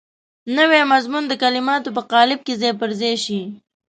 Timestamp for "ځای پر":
2.61-2.89